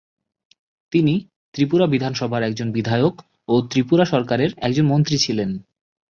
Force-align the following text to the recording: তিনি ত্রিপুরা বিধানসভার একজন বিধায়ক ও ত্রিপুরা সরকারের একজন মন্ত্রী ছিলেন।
তিনি 0.93 1.13
ত্রিপুরা 1.53 1.85
বিধানসভার 1.87 2.41
একজন 2.43 2.67
বিধায়ক 2.71 3.15
ও 3.47 3.55
ত্রিপুরা 3.69 4.05
সরকারের 4.05 4.51
একজন 4.57 4.85
মন্ত্রী 4.87 5.17
ছিলেন। 5.17 5.49